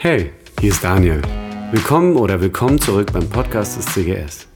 [0.00, 1.20] Hey, hier ist Daniel.
[1.72, 4.46] Willkommen oder willkommen zurück beim Podcast des CGS.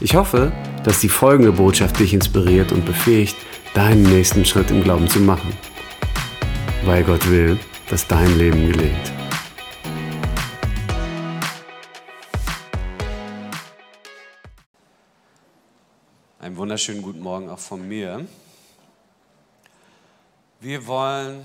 [0.00, 0.50] Ich hoffe,
[0.82, 3.36] dass die folgende Botschaft dich inspiriert und befähigt,
[3.72, 5.56] deinen nächsten Schritt im Glauben zu machen.
[6.84, 7.56] Weil Gott will,
[7.88, 9.12] dass dein Leben gelingt.
[16.40, 18.26] Einen wunderschönen guten Morgen auch von mir.
[20.58, 21.44] Wir wollen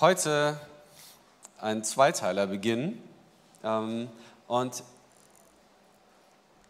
[0.00, 0.60] heute
[1.66, 3.02] einen Zweiteiler beginnen.
[3.64, 4.08] Ähm,
[4.46, 4.84] und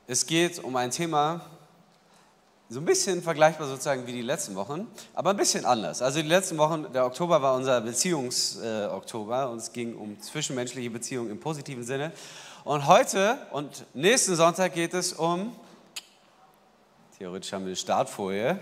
[0.06, 1.42] es geht um ein Thema,
[2.68, 6.02] so ein bisschen vergleichbar sozusagen wie die letzten Wochen, aber ein bisschen anders.
[6.02, 10.90] Also die letzten Wochen, der Oktober war unser Beziehungsoktober äh, und es ging um zwischenmenschliche
[10.90, 12.10] Beziehungen im positiven Sinne.
[12.64, 15.54] Und heute und nächsten Sonntag geht es um,
[17.18, 18.58] theoretisch haben wir eine Startfolie,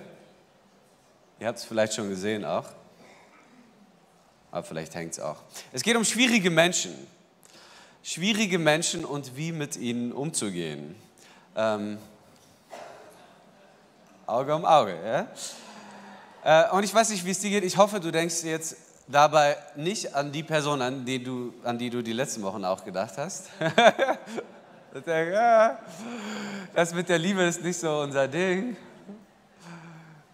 [1.39, 2.67] ihr habt es vielleicht schon gesehen auch,
[4.55, 5.39] aber vielleicht hängt es auch.
[5.73, 6.95] Es geht um schwierige Menschen.
[8.05, 10.95] Schwierige Menschen und wie mit ihnen umzugehen.
[11.57, 11.99] Ähm,
[14.27, 15.27] Auge um Auge, ja?
[16.69, 17.65] Äh, und ich weiß nicht, wie es dir geht.
[17.65, 18.77] Ich hoffe, du denkst jetzt
[19.09, 22.85] dabei nicht an die Person, an die du, an die, du die letzten Wochen auch
[22.85, 23.51] gedacht hast.
[26.75, 28.77] das mit der Liebe ist nicht so unser Ding.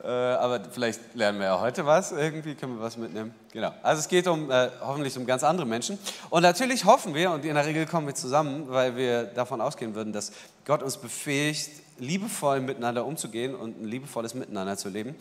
[0.03, 3.35] Äh, aber vielleicht lernen wir ja heute was, irgendwie können wir was mitnehmen.
[3.53, 3.75] Genau.
[3.83, 5.99] Also es geht um, äh, hoffentlich um ganz andere Menschen.
[6.31, 9.95] Und natürlich hoffen wir, und in der Regel kommen wir zusammen, weil wir davon ausgehen
[9.95, 10.33] würden, dass
[10.65, 15.15] Gott uns befähigt, liebevoll miteinander umzugehen und ein liebevolles Miteinander zu leben.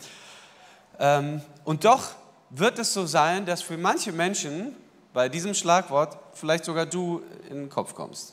[0.98, 2.12] Ähm, und doch
[2.48, 4.74] wird es so sein, dass für manche Menschen
[5.12, 8.32] bei diesem Schlagwort vielleicht sogar du in den Kopf kommst.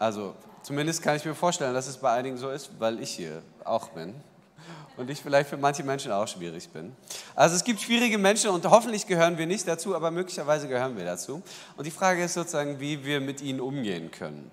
[0.00, 3.42] Also zumindest kann ich mir vorstellen, dass es bei einigen so ist, weil ich hier
[3.64, 4.14] auch bin
[4.98, 6.94] und ich vielleicht für manche Menschen auch schwierig bin.
[7.34, 11.04] Also es gibt schwierige Menschen und hoffentlich gehören wir nicht dazu, aber möglicherweise gehören wir
[11.04, 11.40] dazu.
[11.76, 14.50] Und die Frage ist sozusagen, wie wir mit ihnen umgehen können.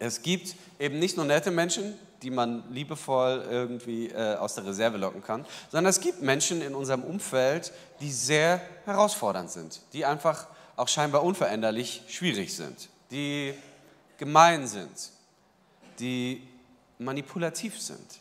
[0.00, 4.98] Es gibt eben nicht nur nette Menschen, die man liebevoll irgendwie äh, aus der Reserve
[4.98, 10.48] locken kann, sondern es gibt Menschen in unserem Umfeld, die sehr herausfordernd sind, die einfach
[10.76, 13.54] auch scheinbar unveränderlich schwierig sind, die
[14.16, 15.10] gemein sind,
[16.00, 16.42] die
[16.98, 18.20] manipulativ sind.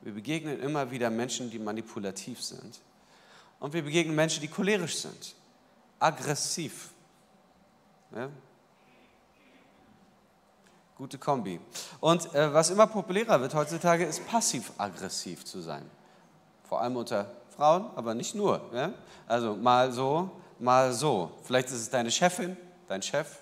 [0.00, 2.80] Wir begegnen immer wieder Menschen, die manipulativ sind.
[3.60, 5.34] Und wir begegnen Menschen, die cholerisch sind,
[5.98, 6.90] aggressiv.
[8.14, 8.28] Ja?
[10.96, 11.60] Gute Kombi.
[12.00, 15.88] Und äh, was immer populärer wird heutzutage, ist passiv-aggressiv zu sein.
[16.68, 18.60] Vor allem unter Frauen, aber nicht nur.
[18.72, 18.92] Ja?
[19.26, 21.32] Also mal so, mal so.
[21.42, 22.56] Vielleicht ist es deine Chefin,
[22.86, 23.38] dein Chef,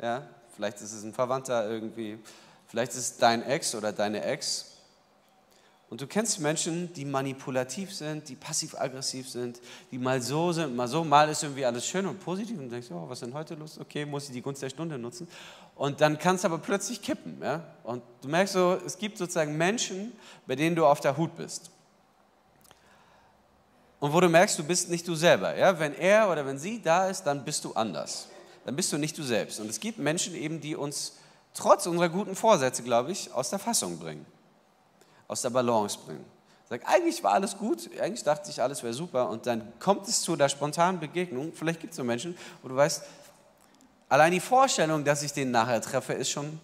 [0.00, 0.22] ja?
[0.54, 2.18] vielleicht ist es ein Verwandter irgendwie,
[2.66, 4.69] vielleicht ist es dein Ex oder deine Ex.
[5.90, 10.86] Und du kennst Menschen, die manipulativ sind, die passiv-aggressiv sind, die mal so sind, mal
[10.86, 13.34] so, mal ist irgendwie alles schön und positiv und du denkst, oh, was ist denn
[13.34, 13.76] heute los?
[13.76, 15.26] Okay, muss ich die Gunst der Stunde nutzen.
[15.74, 17.38] Und dann kann es aber plötzlich kippen.
[17.42, 17.64] Ja?
[17.82, 20.12] Und du merkst so, es gibt sozusagen Menschen,
[20.46, 21.72] bei denen du auf der Hut bist.
[23.98, 25.56] Und wo du merkst, du bist nicht du selber.
[25.56, 25.76] Ja?
[25.76, 28.28] Wenn er oder wenn sie da ist, dann bist du anders.
[28.64, 29.58] Dann bist du nicht du selbst.
[29.58, 31.16] Und es gibt Menschen eben, die uns
[31.52, 34.24] trotz unserer guten Vorsätze, glaube ich, aus der Fassung bringen
[35.30, 36.24] aus der Balance bringen.
[36.68, 40.22] Sag, eigentlich war alles gut, eigentlich dachte ich, alles wäre super und dann kommt es
[40.22, 41.52] zu der spontanen Begegnung.
[41.52, 43.04] Vielleicht gibt es so Menschen, wo du weißt,
[44.08, 46.60] allein die Vorstellung, dass ich den nachher treffe, ist schon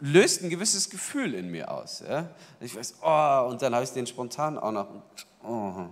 [0.00, 2.02] löst ein gewisses Gefühl in mir aus.
[2.08, 2.28] Ja?
[2.58, 4.88] Ich weiß, oh, und dann habe ich den spontan auch noch.
[5.44, 5.86] Oh.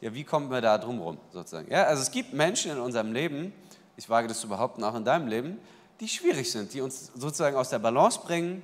[0.00, 1.70] Ja, wie kommt man da drum rum, sozusagen?
[1.70, 3.52] Ja, also es gibt Menschen in unserem Leben,
[3.96, 5.58] ich wage das zu behaupten, auch in deinem Leben,
[6.00, 8.62] die schwierig sind, die uns sozusagen aus der Balance bringen,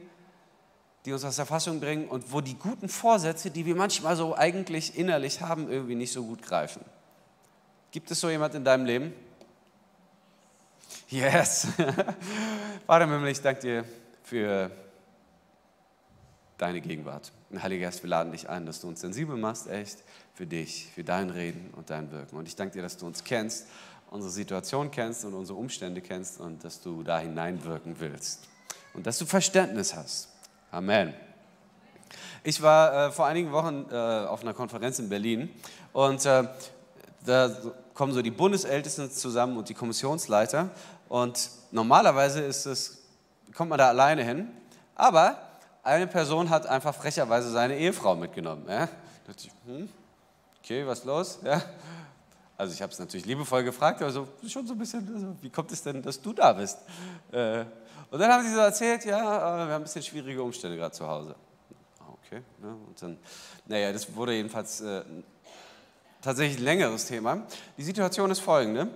[1.06, 4.36] die uns aus der Fassung bringen und wo die guten Vorsätze, die wir manchmal so
[4.36, 6.84] eigentlich innerlich haben, irgendwie nicht so gut greifen.
[7.92, 9.12] Gibt es so jemand in deinem Leben?
[11.08, 11.68] Yes.
[12.86, 13.84] Vater im ich danke dir
[14.24, 14.72] für
[16.58, 17.30] deine Gegenwart.
[17.50, 20.02] Und Heiliger Geist, wir laden dich ein, dass du uns sensibel machst, echt,
[20.34, 22.36] für dich, für dein Reden und dein Wirken.
[22.36, 23.68] Und ich danke dir, dass du uns kennst,
[24.10, 28.48] unsere Situation kennst und unsere Umstände kennst und dass du da hineinwirken willst.
[28.92, 30.35] Und dass du Verständnis hast
[30.70, 31.14] Amen.
[32.42, 35.48] Ich war äh, vor einigen Wochen äh, auf einer Konferenz in Berlin
[35.92, 36.44] und äh,
[37.24, 37.50] da
[37.94, 40.70] kommen so die Bundesältesten zusammen und die Kommissionsleiter
[41.08, 42.98] und normalerweise ist es,
[43.54, 44.48] kommt man da alleine hin,
[44.96, 45.38] aber
[45.82, 48.64] eine Person hat einfach frecherweise seine Ehefrau mitgenommen.
[48.68, 48.86] Ja?
[48.86, 48.88] Da
[49.28, 49.88] dachte ich, hm,
[50.62, 51.38] okay, was los?
[51.44, 51.62] Ja?
[52.58, 55.50] Also ich habe es natürlich liebevoll gefragt, aber so, schon so ein bisschen, also, wie
[55.50, 56.78] kommt es denn, dass du da bist?
[57.30, 57.64] Äh,
[58.10, 60.94] und dann haben sie so erzählt, ja, äh, wir haben ein bisschen schwierige Umstände gerade
[60.94, 61.34] zu Hause.
[62.00, 62.76] Ah, okay, ne?
[62.86, 63.18] und dann,
[63.66, 65.02] naja, das wurde jedenfalls äh,
[66.22, 67.46] tatsächlich ein längeres Thema.
[67.76, 68.88] Die Situation ist folgende.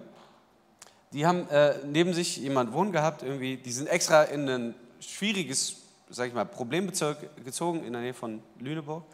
[1.13, 5.77] die haben äh, neben sich jemand wohnen gehabt, irgendwie, die sind extra in ein schwieriges,
[6.09, 9.05] sag ich mal, Problembezirk gezogen in der Nähe von Lüneburg.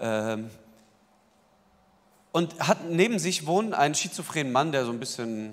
[0.00, 0.50] Ähm,
[2.32, 5.52] und hat neben sich wohnen einen schizophrenen Mann, der so ein bisschen,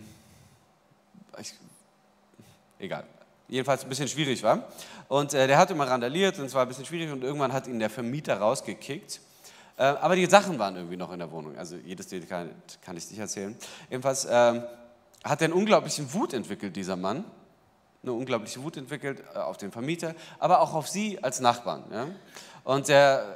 [1.40, 1.54] ich,
[2.80, 3.06] egal,
[3.48, 4.68] jedenfalls ein bisschen schwierig war.
[5.08, 7.68] Und äh, der hat immer randaliert und es war ein bisschen schwierig und irgendwann hat
[7.68, 9.22] ihn der Vermieter rausgekickt.
[9.78, 11.58] Äh, aber die Sachen waren irgendwie noch in der Wohnung.
[11.58, 12.50] Also jedes Detail kann,
[12.82, 13.56] kann ich nicht erzählen.
[13.90, 14.62] Jedenfalls äh,
[15.24, 17.26] hat er einen unglaublichen Wut entwickelt, dieser Mann.
[18.04, 21.84] Eine unglaubliche Wut entwickelt äh, auf den Vermieter, aber auch auf sie als Nachbarn.
[21.92, 22.08] Ja?
[22.64, 23.36] Und der,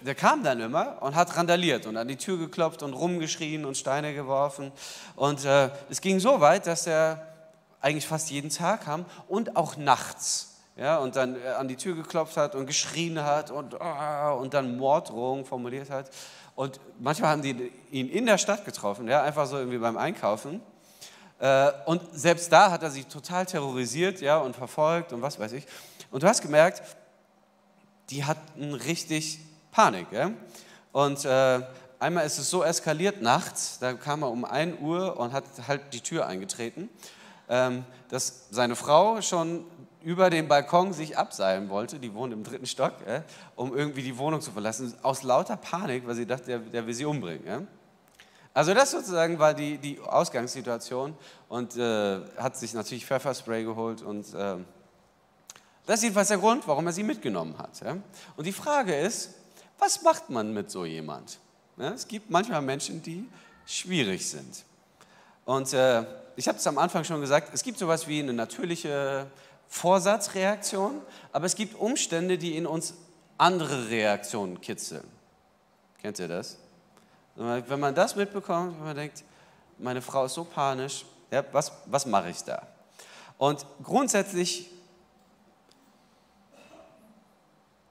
[0.00, 3.76] der kam dann immer und hat randaliert und an die Tür geklopft und rumgeschrien und
[3.76, 4.72] Steine geworfen.
[5.16, 7.33] Und äh, es ging so weit, dass er
[7.84, 10.56] eigentlich fast jeden Tag kam und auch nachts.
[10.76, 14.54] Ja, und dann äh, an die Tür geklopft hat und geschrien hat und, oh, und
[14.54, 16.10] dann Morddrohungen formuliert hat.
[16.56, 20.60] Und manchmal haben die ihn in der Stadt getroffen, ja, einfach so irgendwie beim Einkaufen.
[21.38, 25.52] Äh, und selbst da hat er sich total terrorisiert ja, und verfolgt und was weiß
[25.52, 25.66] ich.
[26.10, 26.82] Und du hast gemerkt,
[28.10, 29.40] die hatten richtig
[29.70, 30.10] Panik.
[30.10, 30.30] Ja?
[30.90, 31.60] Und äh,
[32.00, 35.92] einmal ist es so eskaliert nachts, da kam er um 1 Uhr und hat halt
[35.92, 36.88] die Tür eingetreten
[37.46, 39.64] dass seine Frau schon
[40.04, 43.22] über den Balkon sich abseilen wollte, die wohnt im dritten Stock, äh,
[43.56, 46.92] um irgendwie die Wohnung zu verlassen, aus lauter Panik, weil sie dachte, der, der will
[46.92, 47.46] sie umbringen.
[47.46, 47.62] Ja?
[48.52, 51.16] Also das sozusagen war die, die Ausgangssituation
[51.48, 54.56] und äh, hat sich natürlich Pfefferspray geholt und äh,
[55.86, 57.82] das ist jedenfalls der Grund, warum er sie mitgenommen hat.
[58.36, 59.34] Und die Frage ist,
[59.78, 61.38] was macht man mit so jemand?
[61.76, 63.28] Es gibt manchmal Menschen, die
[63.66, 64.64] schwierig sind.
[65.44, 66.04] Und äh,
[66.36, 69.26] ich habe es am Anfang schon gesagt, es gibt sowas wie eine natürliche
[69.68, 71.00] Vorsatzreaktion,
[71.32, 72.94] aber es gibt Umstände, die in uns
[73.38, 75.04] andere Reaktionen kitzeln.
[76.00, 76.58] Kennt ihr das?
[77.36, 79.24] Wenn man das mitbekommt, wenn man denkt,
[79.78, 82.66] meine Frau ist so panisch, ja, was, was mache ich da?
[83.38, 84.70] Und grundsätzlich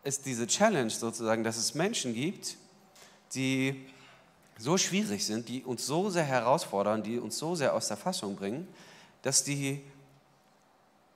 [0.03, 2.57] ist diese Challenge sozusagen, dass es Menschen gibt,
[3.33, 3.85] die
[4.57, 8.35] so schwierig sind, die uns so sehr herausfordern, die uns so sehr aus der Fassung
[8.35, 8.67] bringen,
[9.21, 9.81] dass, die,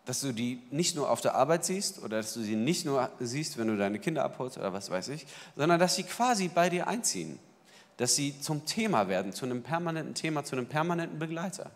[0.05, 3.09] dass du die nicht nur auf der Arbeit siehst oder dass du sie nicht nur
[3.19, 5.25] siehst, wenn du deine Kinder abholst oder was weiß ich,
[5.55, 7.39] sondern dass sie quasi bei dir einziehen,
[7.97, 11.71] dass sie zum Thema werden, zu einem permanenten Thema, zu einem permanenten Begleiter.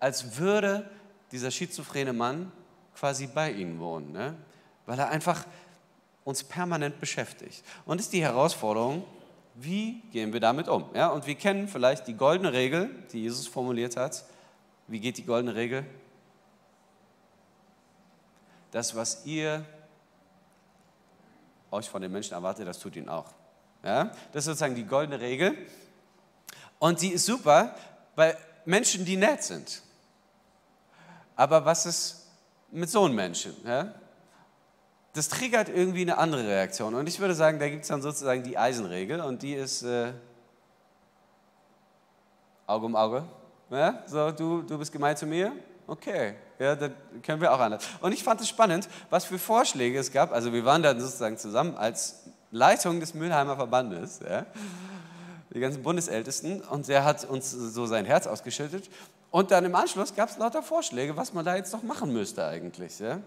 [0.00, 0.88] Als würde
[1.32, 2.52] dieser schizophrene Mann
[2.94, 4.34] quasi bei ihnen wohnen, ne?
[4.86, 5.44] weil er einfach
[6.24, 7.62] uns permanent beschäftigt.
[7.84, 9.04] Und das ist die Herausforderung,
[9.58, 10.84] wie gehen wir damit um?
[10.94, 14.24] Ja, und wir kennen vielleicht die goldene Regel, die Jesus formuliert hat.
[14.86, 15.84] Wie geht die goldene Regel?
[18.70, 19.64] Das, was ihr
[21.70, 23.32] euch von den Menschen erwartet, das tut ihn auch.
[23.82, 24.04] Ja?
[24.32, 25.56] Das ist sozusagen die goldene Regel.
[26.78, 27.74] Und die ist super
[28.14, 28.36] bei
[28.66, 29.82] Menschen, die nett sind.
[31.34, 32.26] Aber was ist
[32.70, 33.56] mit so einem Menschen?
[33.64, 33.94] Ja?
[35.16, 36.94] Das triggert irgendwie eine andere Reaktion.
[36.94, 40.12] Und ich würde sagen, da gibt es dann sozusagen die Eisenregel und die ist äh,
[42.66, 43.24] Auge um Auge.
[43.70, 44.02] Ja?
[44.06, 45.52] So, du, du bist gemeint zu mir?
[45.86, 47.86] Okay, ja, dann können wir auch anders.
[48.00, 50.32] Und ich fand es spannend, was für Vorschläge es gab.
[50.32, 54.44] Also wir waren dann sozusagen zusammen als Leitung des Mülheimer Verbandes, ja?
[55.54, 58.90] die ganzen Bundesältesten, und der hat uns so sein Herz ausgeschüttet.
[59.30, 62.46] Und dann im Anschluss gab es lauter Vorschläge, was man da jetzt noch machen müsste
[62.46, 62.98] eigentlich.
[62.98, 63.20] Ja?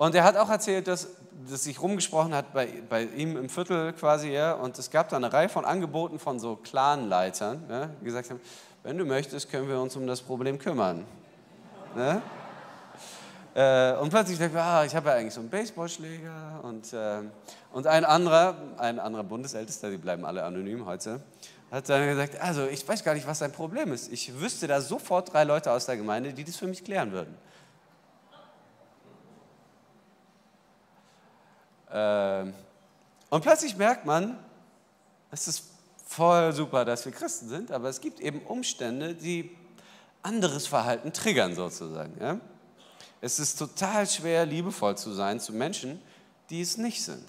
[0.00, 1.08] Und er hat auch erzählt, dass,
[1.50, 5.16] dass sich rumgesprochen hat bei, bei ihm im Viertel quasi, ja, und es gab da
[5.16, 8.40] eine Reihe von Angeboten von so Clanleitern, ja, die gesagt haben,
[8.82, 11.04] wenn du möchtest, können wir uns um das Problem kümmern.
[11.94, 12.22] Ne?
[13.54, 17.18] Äh, und plötzlich dachte ich, ah, ich habe ja eigentlich so einen Baseballschläger und, äh,
[17.74, 21.20] und ein anderer, ein anderer Bundesältester, die bleiben alle anonym heute,
[21.70, 24.10] hat dann gesagt, also ich weiß gar nicht, was dein Problem ist.
[24.10, 27.36] Ich wüsste da sofort drei Leute aus der Gemeinde, die das für mich klären würden.
[31.92, 34.38] Und plötzlich merkt man,
[35.30, 35.64] es ist
[36.06, 39.56] voll super, dass wir Christen sind, aber es gibt eben Umstände, die
[40.22, 42.40] anderes Verhalten triggern sozusagen.
[43.20, 46.00] Es ist total schwer, liebevoll zu sein zu Menschen,
[46.48, 47.24] die es nicht sind.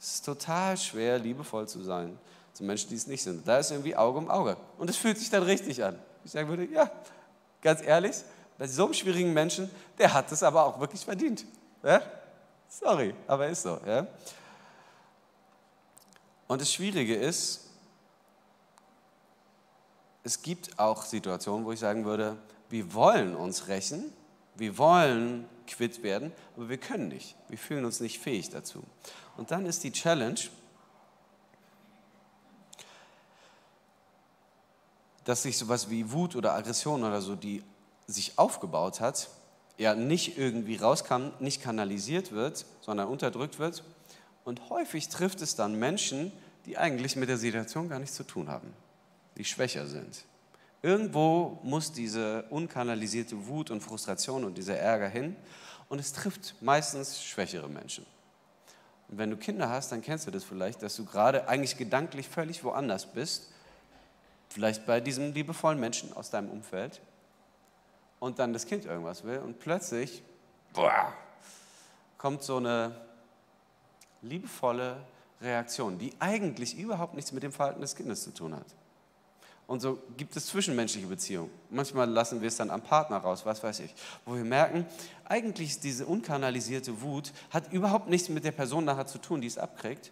[0.00, 2.16] Es ist total schwer, liebevoll zu sein
[2.52, 3.46] zu Menschen, die es nicht sind.
[3.46, 4.56] Da ist irgendwie Auge um Auge.
[4.78, 5.98] Und es fühlt sich dann richtig an.
[6.24, 6.90] Ich sagen würde, ja,
[7.62, 8.16] ganz ehrlich,
[8.58, 11.44] bei so einem schwierigen Menschen, der hat es aber auch wirklich verdient.
[11.82, 12.00] Ja?
[12.68, 13.80] Sorry, aber ist so.
[13.86, 14.06] Ja?
[16.46, 17.68] Und das Schwierige ist,
[20.22, 22.36] es gibt auch Situationen, wo ich sagen würde,
[22.68, 24.12] wir wollen uns rächen,
[24.56, 27.36] wir wollen quitt werden, aber wir können nicht.
[27.48, 28.82] Wir fühlen uns nicht fähig dazu.
[29.36, 30.40] Und dann ist die Challenge,
[35.24, 37.62] dass sich sowas wie Wut oder Aggression oder so, die
[38.06, 39.28] sich aufgebaut hat,
[39.78, 43.84] ja nicht irgendwie rauskam, nicht kanalisiert wird, sondern unterdrückt wird.
[44.44, 46.32] Und häufig trifft es dann Menschen,
[46.66, 48.72] die eigentlich mit der Situation gar nichts zu tun haben,
[49.36, 50.24] die schwächer sind.
[50.82, 55.36] Irgendwo muss diese unkanalisierte Wut und Frustration und dieser Ärger hin
[55.88, 58.04] und es trifft meistens schwächere Menschen.
[59.08, 62.28] Und wenn du Kinder hast, dann kennst du das vielleicht, dass du gerade eigentlich gedanklich
[62.28, 63.50] völlig woanders bist,
[64.50, 67.00] vielleicht bei diesem liebevollen Menschen aus deinem Umfeld
[68.20, 70.22] und dann das Kind irgendwas will und plötzlich
[70.72, 71.12] boah,
[72.16, 72.94] kommt so eine
[74.22, 74.96] liebevolle
[75.40, 78.66] Reaktion, die eigentlich überhaupt nichts mit dem Verhalten des Kindes zu tun hat.
[79.68, 81.50] Und so gibt es zwischenmenschliche Beziehungen.
[81.68, 83.94] Manchmal lassen wir es dann am Partner raus, was weiß ich.
[84.24, 84.86] Wo wir merken,
[85.26, 89.46] eigentlich ist diese unkanalisierte Wut, hat überhaupt nichts mit der Person nachher zu tun, die
[89.46, 90.10] es abkriegt.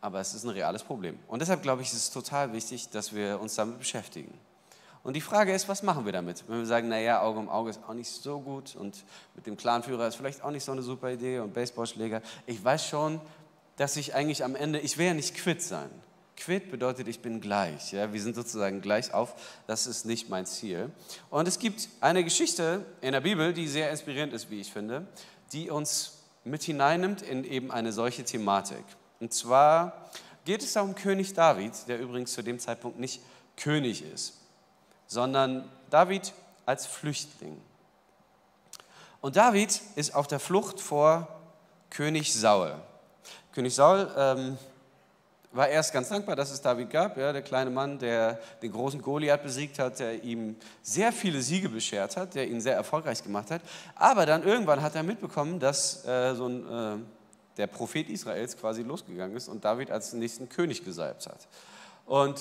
[0.00, 1.18] Aber es ist ein reales Problem.
[1.26, 4.32] Und deshalb glaube ich, ist es total wichtig, dass wir uns damit beschäftigen.
[5.04, 6.44] Und die Frage ist, was machen wir damit?
[6.46, 9.04] Wenn wir sagen, naja, Auge um Auge ist auch nicht so gut und
[9.34, 12.22] mit dem Clanführer ist vielleicht auch nicht so eine super Idee und Baseballschläger.
[12.46, 13.20] Ich weiß schon,
[13.76, 15.90] dass ich eigentlich am Ende, ich will ja nicht quitt sein.
[16.36, 17.92] Quit bedeutet, ich bin gleich.
[17.92, 18.12] Ja?
[18.12, 19.34] Wir sind sozusagen gleich auf.
[19.66, 20.90] Das ist nicht mein Ziel.
[21.30, 25.06] Und es gibt eine Geschichte in der Bibel, die sehr inspirierend ist, wie ich finde,
[25.52, 28.84] die uns mit hineinnimmt in eben eine solche Thematik.
[29.20, 30.10] Und zwar
[30.44, 33.20] geht es da um König David, der übrigens zu dem Zeitpunkt nicht
[33.56, 34.34] König ist,
[35.12, 36.32] sondern David
[36.64, 37.60] als Flüchtling.
[39.20, 41.28] Und David ist auf der Flucht vor
[41.90, 42.74] König Saul.
[43.52, 44.58] König Saul ähm,
[45.52, 49.02] war erst ganz dankbar, dass es David gab, ja, der kleine Mann, der den großen
[49.02, 53.50] Goliath besiegt hat, der ihm sehr viele Siege beschert hat, der ihn sehr erfolgreich gemacht
[53.50, 53.60] hat.
[53.94, 56.96] Aber dann irgendwann hat er mitbekommen, dass äh, so ein, äh,
[57.58, 61.46] der Prophet Israels quasi losgegangen ist und David als nächsten König gesalbt hat.
[62.06, 62.40] Und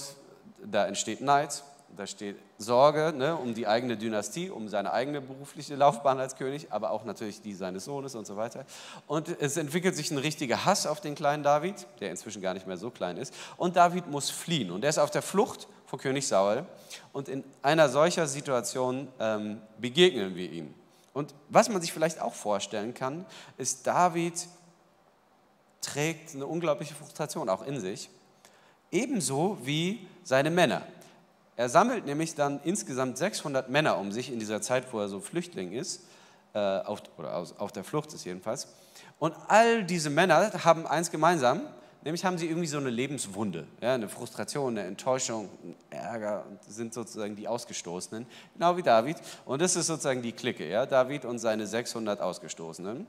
[0.64, 1.64] da entsteht Neid,
[1.98, 6.72] da steht Sorge ne, um die eigene Dynastie, um seine eigene berufliche Laufbahn als König,
[6.72, 8.66] aber auch natürlich die seines Sohnes und so weiter.
[9.08, 12.68] Und es entwickelt sich ein richtiger Hass auf den kleinen David, der inzwischen gar nicht
[12.68, 13.34] mehr so klein ist.
[13.58, 14.72] Und David muss fliehen.
[14.72, 16.66] Und er ist auf der Flucht vor König Saul.
[17.14, 20.74] Und in einer solcher Situation ähm, begegnen wir ihm.
[21.14, 23.26] Und was man sich vielleicht auch vorstellen kann,
[23.58, 24.48] ist, David
[25.82, 28.10] trägt eine unglaubliche Frustration auch in sich,
[28.92, 30.84] ebenso wie seine Männer.
[31.58, 35.20] Er sammelt nämlich dann insgesamt 600 Männer um sich in dieser Zeit, wo er so
[35.20, 36.02] Flüchtling ist,
[36.54, 38.68] äh, auf, oder auf der Flucht ist jedenfalls.
[39.20, 41.62] Und all diese Männer haben eins gemeinsam,
[42.04, 46.94] nämlich haben sie irgendwie so eine Lebenswunde, ja, eine Frustration, eine Enttäuschung, ein Ärger, sind
[46.94, 49.18] sozusagen die Ausgestoßenen, genau wie David.
[49.46, 53.06] Und das ist sozusagen die Clique, ja, David und seine 600 Ausgestoßenen.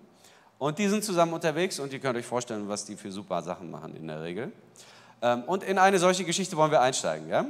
[0.58, 3.70] Und die sind zusammen unterwegs und ihr könnt euch vorstellen, was die für super Sachen
[3.70, 4.52] machen in der Regel.
[5.20, 7.28] Ähm, und in eine solche Geschichte wollen wir einsteigen.
[7.28, 7.46] Ja?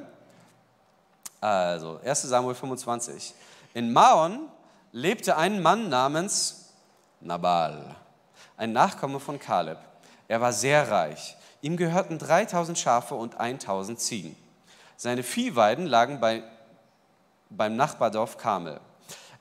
[1.42, 3.34] Also, 1 Samuel 25.
[3.74, 4.48] In Maon
[4.92, 6.72] lebte ein Mann namens
[7.20, 7.96] Nabal,
[8.56, 9.78] ein Nachkomme von Kaleb.
[10.28, 11.36] Er war sehr reich.
[11.60, 14.36] Ihm gehörten 3000 Schafe und 1000 Ziegen.
[14.96, 16.44] Seine Viehweiden lagen bei,
[17.50, 18.78] beim Nachbardorf Kamel.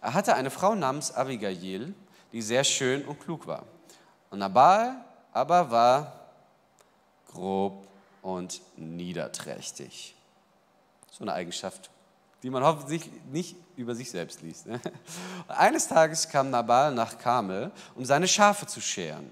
[0.02, 1.94] Er hatte eine Frau namens Abigail,
[2.32, 3.64] die sehr schön und klug war.
[4.32, 4.96] Und Nabal
[5.34, 6.14] aber war
[7.32, 7.86] grob
[8.24, 10.16] und niederträchtig.
[11.22, 11.92] So eine Eigenschaft,
[12.42, 14.66] die man hoffentlich nicht über sich selbst liest.
[14.66, 14.82] Ne?
[15.48, 19.30] Eines Tages kam Nabal nach Kamel, um seine Schafe zu scheren.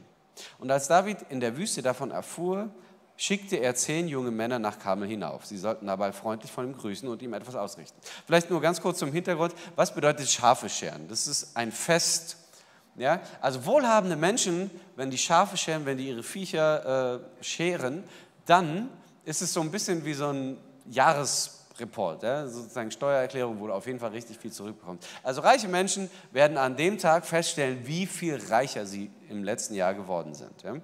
[0.60, 2.70] Und als David in der Wüste davon erfuhr,
[3.18, 5.48] schickte er zehn junge Männer nach Kamel hinauf.
[5.48, 8.00] Sie sollten Nabal freundlich von ihm grüßen und ihm etwas ausrichten.
[8.28, 9.56] Vielleicht nur ganz kurz zum Hintergrund.
[9.76, 11.08] Was bedeutet Schafe scheren?
[11.08, 12.38] Das ist ein Fest.
[12.98, 13.20] Ja?
[13.42, 18.04] Also wohlhabende Menschen, wenn die Schafe scheren, wenn die ihre Viecher äh, scheren,
[18.46, 18.90] dann
[19.26, 20.58] ist es so ein bisschen wie so ein
[21.80, 22.48] Jahresreport, ja?
[22.48, 25.08] sozusagen Steuererklärung, wo du auf jeden Fall richtig viel zurückbekommst.
[25.24, 29.94] Also reiche Menschen werden an dem Tag feststellen, wie viel reicher sie im letzten Jahr
[29.94, 30.62] geworden sind.
[30.64, 30.76] Ja?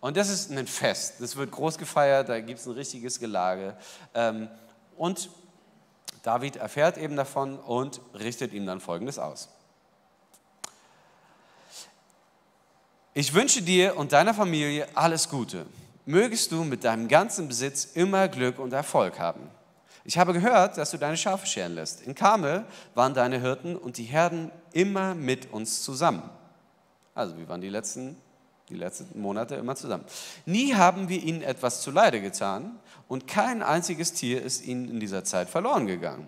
[0.00, 3.76] Und das ist ein Fest, das wird groß gefeiert, da gibt es ein richtiges Gelage.
[4.14, 4.48] Ähm,
[4.96, 5.30] und
[6.22, 9.48] David erfährt eben davon und richtet ihm dann Folgendes aus.
[13.14, 15.66] Ich wünsche dir und deiner Familie alles Gute
[16.04, 19.48] mögest du mit deinem ganzen Besitz immer Glück und Erfolg haben.
[20.04, 22.02] Ich habe gehört, dass du deine Schafe scheren lässt.
[22.02, 26.28] In Karmel waren deine Hirten und die Herden immer mit uns zusammen.
[27.14, 28.16] Also wir waren die letzten,
[28.68, 30.04] die letzten Monate immer zusammen.
[30.44, 35.24] Nie haben wir ihnen etwas zuleide getan und kein einziges Tier ist ihnen in dieser
[35.24, 36.26] Zeit verloren gegangen.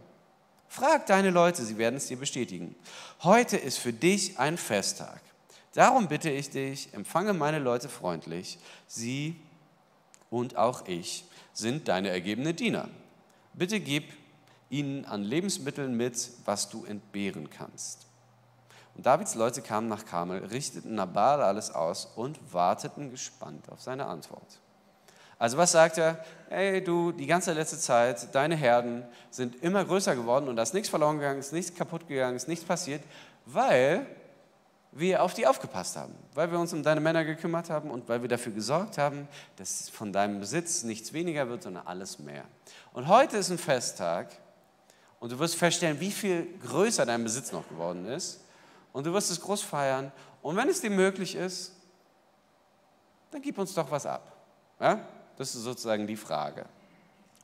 [0.68, 2.74] Frag deine Leute, sie werden es dir bestätigen.
[3.22, 5.20] Heute ist für dich ein Festtag.
[5.72, 8.58] Darum bitte ich dich, empfange meine Leute freundlich.
[8.86, 9.36] Sie
[10.30, 12.88] und auch ich sind deine ergebene Diener.
[13.54, 14.12] Bitte gib
[14.68, 18.06] ihnen an Lebensmitteln mit, was du entbehren kannst.
[18.96, 24.06] Und Davids Leute kamen nach Karmel, richteten Nabal alles aus und warteten gespannt auf seine
[24.06, 24.60] Antwort.
[25.38, 26.24] Also was sagt er?
[26.48, 30.74] Hey du, die ganze letzte Zeit, deine Herden sind immer größer geworden und da ist
[30.74, 33.02] nichts verloren gegangen, ist nichts kaputt gegangen, ist nichts passiert,
[33.46, 34.06] weil
[34.96, 38.22] wir auf die aufgepasst haben, weil wir uns um deine Männer gekümmert haben und weil
[38.22, 42.44] wir dafür gesorgt haben, dass von deinem Besitz nichts weniger wird, sondern alles mehr.
[42.92, 44.28] Und heute ist ein Festtag
[45.18, 48.44] und du wirst feststellen, wie viel größer dein Besitz noch geworden ist
[48.92, 51.72] und du wirst es groß feiern und wenn es dir möglich ist,
[53.32, 54.32] dann gib uns doch was ab.
[54.78, 55.00] Ja?
[55.36, 56.66] Das ist sozusagen die Frage.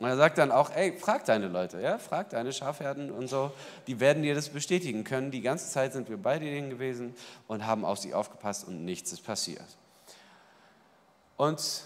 [0.00, 3.52] Und er sagt dann auch, ey, frag deine Leute, ja, frag deine Schafherden und so,
[3.86, 5.30] die werden dir das bestätigen können.
[5.30, 7.14] Die ganze Zeit sind wir bei denen gewesen
[7.46, 9.66] und haben auf sie aufgepasst und nichts ist passiert.
[11.36, 11.82] Und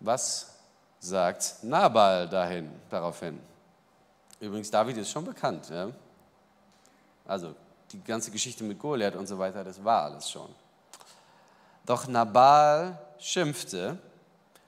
[0.00, 0.54] was
[1.00, 3.40] sagt Nabal dahin, daraufhin?
[4.38, 5.70] Übrigens, David ist schon bekannt.
[5.70, 5.90] Ja?
[7.24, 7.54] Also
[7.90, 10.54] die ganze Geschichte mit Goliath und so weiter, das war alles schon.
[11.86, 13.98] Doch Nabal schimpfte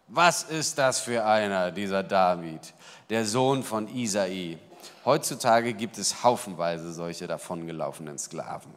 [0.09, 2.73] was ist das für einer, dieser David,
[3.11, 4.59] der Sohn von Isai?
[5.05, 8.73] Heutzutage gibt es haufenweise solche davongelaufenen Sklaven.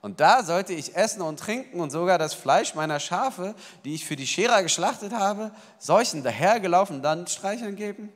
[0.00, 3.54] Und da sollte ich essen und trinken und sogar das Fleisch meiner Schafe,
[3.84, 8.12] die ich für die Scherer geschlachtet habe, solchen dahergelaufen dann streicheln geben?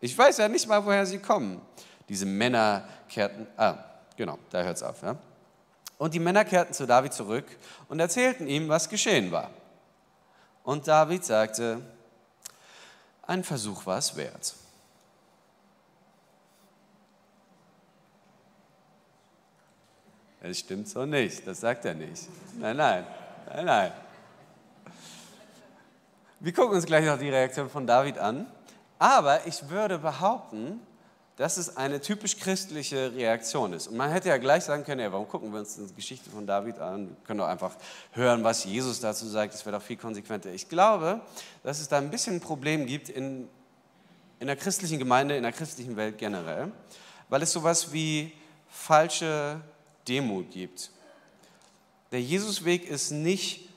[0.00, 1.60] Ich weiß ja nicht mal, woher sie kommen.
[2.08, 3.76] Diese Männer kehrten, ah,
[4.16, 5.02] genau, da hört es auf.
[5.02, 5.16] Ja?
[5.98, 7.46] Und die Männer kehrten zu David zurück
[7.88, 9.50] und erzählten ihm, was geschehen war.
[10.64, 11.80] Und David sagte,
[13.22, 14.54] ein Versuch war es wert.
[20.42, 22.28] Das stimmt so nicht, das sagt er nicht.
[22.58, 23.06] Nein, nein,
[23.46, 23.92] nein, nein.
[26.40, 28.46] Wir gucken uns gleich noch die Reaktion von David an.
[28.98, 30.80] Aber ich würde behaupten,
[31.36, 33.88] dass es eine typisch christliche Reaktion ist.
[33.88, 36.46] Und man hätte ja gleich sagen können, ja, warum gucken wir uns die Geschichte von
[36.46, 37.08] David an?
[37.08, 37.74] Wir können doch einfach
[38.12, 39.52] hören, was Jesus dazu sagt.
[39.52, 40.52] Das wäre doch viel konsequenter.
[40.52, 41.20] Ich glaube,
[41.64, 43.48] dass es da ein bisschen ein Problem gibt in,
[44.38, 46.70] in der christlichen Gemeinde, in der christlichen Welt generell,
[47.28, 48.32] weil es sowas wie
[48.68, 49.60] falsche
[50.06, 50.92] Demut gibt.
[52.12, 53.68] Der Jesusweg ist nicht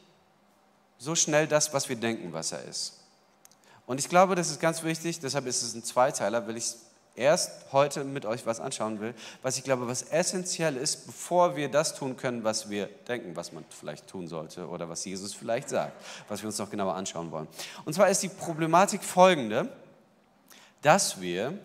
[1.00, 3.00] so schnell das, was wir denken, was er ist.
[3.88, 6.76] Und ich glaube, das ist ganz wichtig, deshalb ist es ein Zweiteiler, will ich
[7.18, 11.70] erst heute mit euch was anschauen will, was ich glaube, was essentiell ist, bevor wir
[11.70, 15.70] das tun können, was wir denken, was man vielleicht tun sollte oder was Jesus vielleicht
[15.70, 15.94] sagt,
[16.30, 17.48] was wir uns noch genauer anschauen wollen.
[17.86, 19.70] Und zwar ist die Problematik folgende,
[20.82, 21.58] dass wir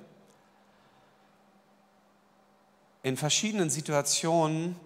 [3.03, 4.77] in verschiedenen Situationen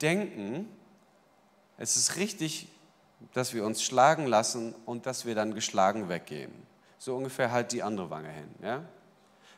[0.00, 0.68] denken,
[1.76, 2.68] es ist richtig,
[3.34, 6.52] dass wir uns schlagen lassen und dass wir dann geschlagen weggehen.
[6.98, 8.48] So ungefähr halt die andere Wange hin.
[8.62, 8.82] Ja?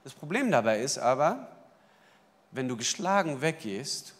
[0.02, 1.48] Das Problem dabei ist aber,
[2.50, 4.14] wenn du geschlagen weggehst,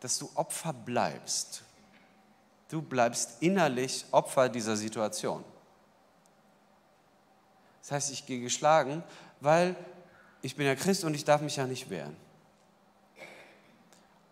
[0.00, 1.62] dass du Opfer bleibst.
[2.68, 5.44] Du bleibst innerlich Opfer dieser Situation.
[7.82, 9.02] Das heißt, ich gehe geschlagen,
[9.40, 9.74] weil
[10.42, 12.16] ich bin ja Christ und ich darf mich ja nicht wehren.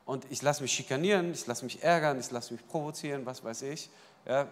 [0.07, 3.62] Und ich lasse mich schikanieren, ich lasse mich ärgern, ich lasse mich provozieren, was weiß
[3.62, 3.90] ich.
[4.25, 4.47] Ja,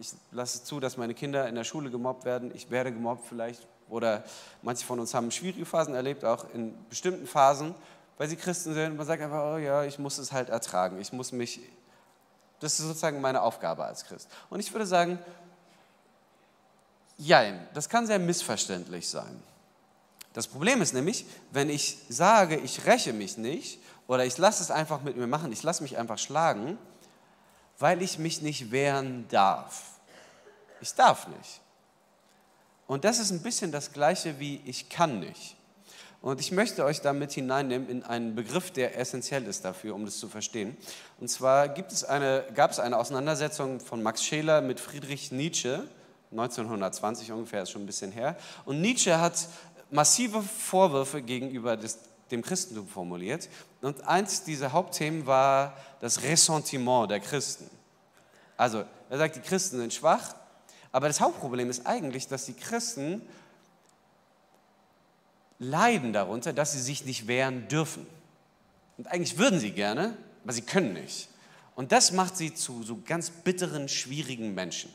[0.00, 2.50] ich lasse zu, dass meine Kinder in der Schule gemobbt werden.
[2.54, 4.24] Ich werde gemobbt vielleicht oder
[4.62, 7.74] manche von uns haben schwierige Phasen erlebt, auch in bestimmten Phasen,
[8.18, 8.96] weil sie Christen sind.
[8.96, 11.00] Man sagt einfach, oh ja, ich muss es halt ertragen.
[11.00, 11.60] Ich muss mich,
[12.60, 14.28] das ist sozusagen meine Aufgabe als Christ.
[14.50, 15.18] Und ich würde sagen,
[17.18, 19.42] jein, das kann sehr missverständlich sein.
[20.32, 24.70] Das Problem ist nämlich, wenn ich sage, ich räche mich nicht oder ich lasse es
[24.70, 26.76] einfach mit mir machen, ich lasse mich einfach schlagen,
[27.78, 29.82] weil ich mich nicht wehren darf.
[30.80, 31.60] Ich darf nicht.
[32.86, 35.56] Und das ist ein bisschen das gleiche wie ich kann nicht.
[36.20, 40.18] Und ich möchte euch damit hineinnehmen in einen Begriff, der essentiell ist dafür, um das
[40.18, 40.74] zu verstehen.
[41.20, 45.86] Und zwar gibt es eine, gab es eine Auseinandersetzung von Max Scheler mit Friedrich Nietzsche,
[46.30, 48.36] 1920 ungefähr, ist schon ein bisschen her.
[48.64, 49.48] Und Nietzsche hat
[49.90, 51.98] massive Vorwürfe gegenüber des,
[52.30, 53.50] dem Christentum formuliert.
[53.82, 57.68] Und eins dieser Hauptthemen war das Ressentiment der Christen.
[58.56, 60.34] Also, er sagt, die Christen sind schwach,
[60.94, 63.20] aber das Hauptproblem ist eigentlich, dass die Christen
[65.58, 68.06] leiden darunter, dass sie sich nicht wehren dürfen.
[68.96, 71.30] Und eigentlich würden sie gerne, aber sie können nicht.
[71.74, 74.88] Und das macht sie zu so ganz bitteren, schwierigen Menschen.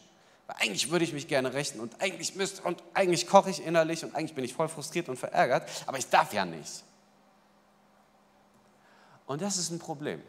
[0.48, 4.06] Weil eigentlich würde ich mich gerne rächen und eigentlich müsste und eigentlich koche ich innerlich
[4.06, 6.82] und eigentlich bin ich voll frustriert und verärgert, aber ich darf ja nicht.
[9.26, 10.22] Und das ist ein Problem.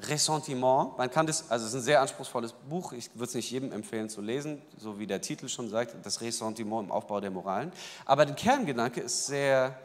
[0.00, 0.96] Ressentiment.
[0.96, 3.72] Man kann das, also es ist ein sehr anspruchsvolles Buch, ich würde es nicht jedem
[3.72, 7.72] empfehlen zu lesen, so wie der Titel schon sagt, das Ressentiment im Aufbau der Moralen.
[8.04, 9.76] Aber der Kerngedanke ist sehr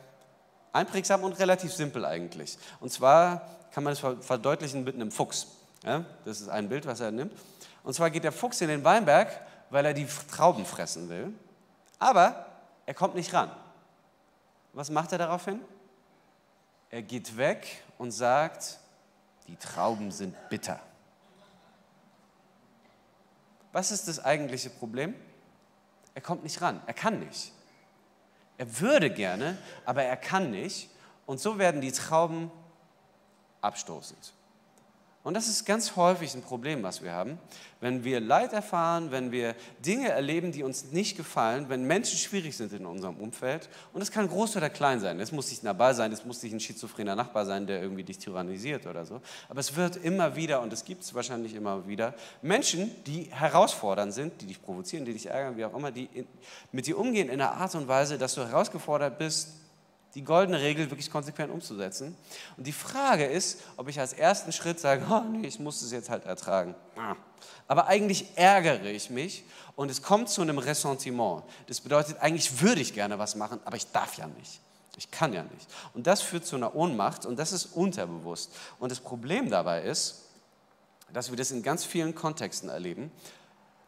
[0.71, 2.57] einprägsam und relativ simpel eigentlich.
[2.79, 5.47] Und zwar kann man es verdeutlichen mit einem Fuchs.
[5.83, 7.33] Ja, das ist ein Bild, was er nimmt.
[7.83, 9.29] Und zwar geht der Fuchs in den Weinberg,
[9.69, 11.33] weil er die Trauben fressen will.
[11.99, 12.45] Aber
[12.85, 13.51] er kommt nicht ran.
[14.73, 15.59] Was macht er daraufhin?
[16.89, 18.79] Er geht weg und sagt,
[19.47, 20.79] die Trauben sind bitter.
[23.71, 25.15] Was ist das eigentliche Problem?
[26.13, 27.51] Er kommt nicht ran, er kann nicht.
[28.57, 30.89] Er würde gerne, aber er kann nicht.
[31.25, 32.51] Und so werden die Trauben
[33.61, 34.33] abstoßend.
[35.23, 37.39] Und das ist ganz häufig ein Problem, was wir haben.
[37.79, 39.55] Wenn wir Leid erfahren, wenn wir
[39.85, 44.11] Dinge erleben, die uns nicht gefallen, wenn Menschen schwierig sind in unserem Umfeld, und es
[44.11, 47.15] kann groß oder klein sein, es muss nicht Nabal sein, es muss nicht ein schizophrener
[47.15, 50.83] Nachbar sein, der irgendwie dich tyrannisiert oder so, aber es wird immer wieder, und es
[50.83, 55.55] gibt es wahrscheinlich immer wieder, Menschen, die herausfordernd sind, die dich provozieren, die dich ärgern,
[55.55, 56.09] wie auch immer, die
[56.73, 59.62] mit dir umgehen in einer Art und Weise, dass du herausgefordert bist,
[60.15, 62.15] die goldene Regel wirklich konsequent umzusetzen.
[62.57, 65.91] Und die Frage ist, ob ich als ersten Schritt sage, oh nee, ich muss es
[65.91, 66.75] jetzt halt ertragen.
[67.67, 69.43] Aber eigentlich ärgere ich mich
[69.75, 71.43] und es kommt zu einem Ressentiment.
[71.67, 74.59] Das bedeutet, eigentlich würde ich gerne was machen, aber ich darf ja nicht.
[74.97, 75.67] Ich kann ja nicht.
[75.93, 78.51] Und das führt zu einer Ohnmacht und das ist unterbewusst.
[78.79, 80.25] Und das Problem dabei ist,
[81.11, 83.11] dass wir das in ganz vielen Kontexten erleben,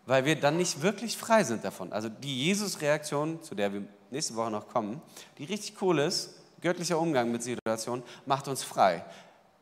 [0.05, 1.91] weil wir dann nicht wirklich frei sind davon.
[1.93, 5.01] Also die Jesus-Reaktion, zu der wir nächste Woche noch kommen,
[5.37, 9.03] die richtig cool ist, göttlicher Umgang mit Situationen, macht uns frei.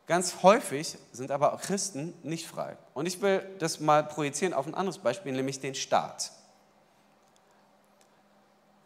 [0.06, 2.78] Ganz häufig sind aber auch Christen nicht frei.
[2.94, 6.32] Und ich will das mal projizieren auf ein anderes Beispiel, nämlich den Staat.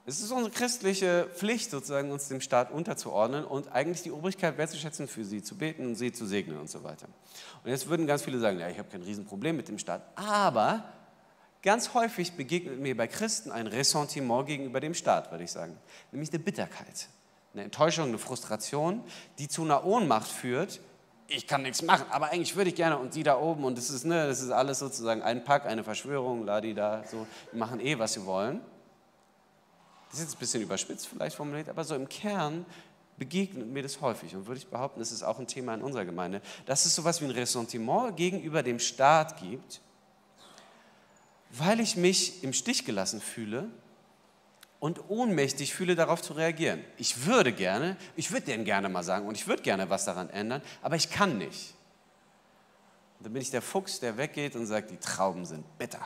[0.10, 5.10] Es ist unsere christliche Pflicht, sozusagen uns dem Staat unterzuordnen und eigentlich die Obrigkeit wertzuschätzen,
[5.10, 7.08] für sie zu beten und sie zu segnen und so weiter.
[7.63, 10.86] Und jetzt würden ganz viele sagen, ja, ich habe kein Riesenproblem mit dem Staat, aber
[11.67, 15.77] Ganz häufig begegnet mir bei Christen ein Ressentiment gegenüber dem Staat, würde ich sagen,
[16.13, 17.10] nämlich eine Bitterkeit,
[17.53, 19.03] eine Enttäuschung, eine Frustration,
[19.38, 20.80] die zu einer Ohnmacht führt.
[21.27, 23.89] Ich kann nichts machen, aber eigentlich würde ich gerne und die da oben und das
[23.89, 27.82] ist, ne, das ist alles sozusagen ein Pack, eine Verschwörung, ladi da, so, die machen
[27.82, 28.62] eh, was sie wollen.
[30.10, 32.65] Das ist jetzt ein bisschen überspitzt vielleicht formuliert, aber so im Kern
[33.17, 36.06] begegnet mir das häufig und würde ich behaupten, das ist auch ein Thema in unserer
[36.06, 39.82] Gemeinde, dass es so etwas wie ein Ressentiment gegenüber dem Staat gibt,
[41.52, 43.70] weil ich mich im Stich gelassen fühle
[44.80, 46.84] und ohnmächtig fühle, darauf zu reagieren.
[46.98, 50.30] Ich würde gerne, ich würde denen gerne mal sagen und ich würde gerne was daran
[50.30, 51.74] ändern, aber ich kann nicht.
[53.18, 56.06] Und dann bin ich der Fuchs, der weggeht und sagt, die Trauben sind bitter.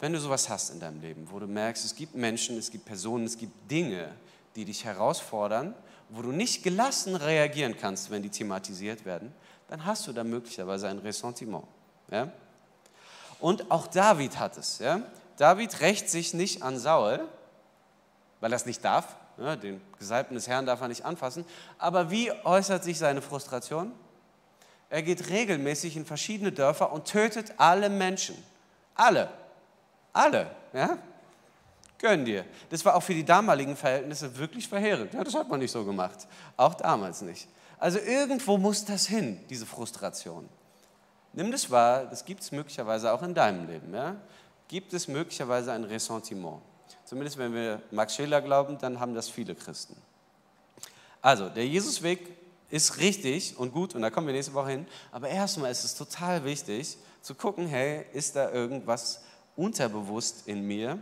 [0.00, 2.84] Wenn du sowas hast in deinem Leben, wo du merkst, es gibt Menschen, es gibt
[2.84, 4.14] Personen, es gibt Dinge,
[4.54, 5.74] die dich herausfordern,
[6.08, 9.32] wo du nicht gelassen reagieren kannst, wenn die thematisiert werden,
[9.66, 11.64] dann hast du da möglicherweise ein Ressentiment.
[12.10, 12.28] Ja?
[13.40, 14.78] Und auch David hat es.
[14.78, 15.00] Ja?
[15.36, 17.20] David rächt sich nicht an Saul,
[18.40, 19.16] weil er es nicht darf.
[19.36, 21.44] Ja, den Gesalbten des Herrn darf er nicht anfassen.
[21.78, 23.92] Aber wie äußert sich seine Frustration?
[24.90, 28.36] Er geht regelmäßig in verschiedene Dörfer und tötet alle Menschen.
[28.94, 29.28] Alle.
[30.12, 30.50] Alle.
[30.72, 30.98] Ja?
[31.98, 32.44] Gönn dir.
[32.70, 35.14] Das war auch für die damaligen Verhältnisse wirklich verheerend.
[35.14, 36.26] Ja, das hat man nicht so gemacht.
[36.56, 37.48] Auch damals nicht.
[37.78, 40.48] Also irgendwo muss das hin, diese Frustration.
[41.38, 43.94] Nimm das wahr, das gibt es möglicherweise auch in deinem Leben.
[43.94, 44.16] Ja?
[44.66, 46.60] Gibt es möglicherweise ein Ressentiment?
[47.04, 49.94] Zumindest wenn wir Max Scheler glauben, dann haben das viele Christen.
[51.22, 52.36] Also, der Jesusweg
[52.70, 54.86] ist richtig und gut und da kommen wir nächste Woche hin.
[55.12, 59.22] Aber erstmal ist es total wichtig zu gucken, hey, ist da irgendwas
[59.54, 60.98] unterbewusst in mir,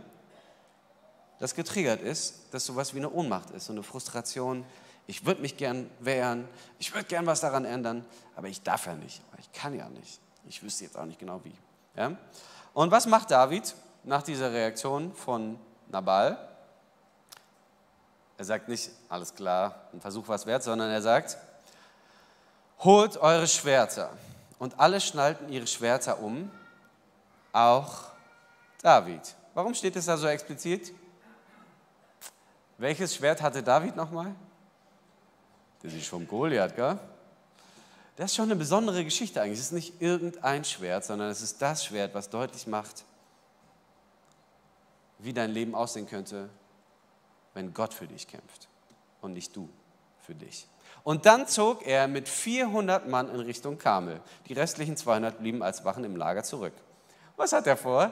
[1.39, 4.65] das getriggert ist, dass sowas wie eine Ohnmacht ist, so eine Frustration,
[5.07, 6.47] ich würde mich gern wehren,
[6.77, 10.19] ich würde gern was daran ändern, aber ich darf ja nicht, ich kann ja nicht.
[10.47, 11.53] Ich wüsste jetzt auch nicht genau wie.
[11.95, 12.15] Ja?
[12.73, 16.37] Und was macht David nach dieser Reaktion von Nabal?
[18.37, 21.37] Er sagt nicht, alles klar, ein Versuch was wert, sondern er sagt,
[22.79, 24.11] holt eure Schwerter.
[24.59, 26.51] Und alle schnallten ihre Schwerter um,
[27.51, 28.05] auch
[28.81, 29.35] David.
[29.53, 30.93] Warum steht es da so explizit?
[32.77, 34.35] Welches Schwert hatte David nochmal?
[35.81, 36.99] Das ist vom Goliath, gell?
[38.17, 39.59] Das ist schon eine besondere Geschichte eigentlich.
[39.59, 43.05] Es ist nicht irgendein Schwert, sondern es ist das Schwert, was deutlich macht,
[45.19, 46.49] wie dein Leben aussehen könnte,
[47.53, 48.67] wenn Gott für dich kämpft
[49.21, 49.69] und nicht du
[50.19, 50.67] für dich.
[51.03, 54.19] Und dann zog er mit 400 Mann in Richtung Kamel.
[54.47, 56.73] Die restlichen 200 blieben als Wachen im Lager zurück.
[57.35, 58.11] Was hat er vor?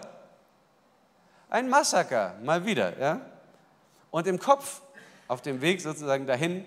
[1.50, 2.98] Ein Massaker, mal wieder.
[3.00, 3.22] Ja?
[4.12, 4.82] Und im Kopf,
[5.28, 6.64] auf dem Weg sozusagen dahin,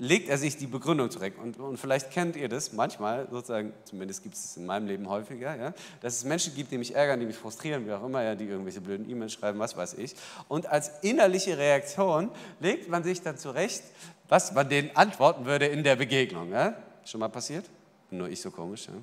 [0.00, 1.38] legt er sich die Begründung zurecht.
[1.38, 5.56] Und, und vielleicht kennt ihr das manchmal, sozusagen, zumindest gibt es in meinem Leben häufiger,
[5.56, 8.34] ja, dass es Menschen gibt, die mich ärgern, die mich frustrieren, wie auch immer, ja,
[8.34, 10.14] die irgendwelche blöden E-Mails schreiben, was weiß ich.
[10.48, 13.82] Und als innerliche Reaktion legt man sich dann zurecht,
[14.28, 16.50] was man denen antworten würde in der Begegnung.
[16.50, 16.74] Ja?
[17.04, 17.66] Schon mal passiert?
[18.10, 18.86] Nur ich so komisch.
[18.86, 18.94] Ja?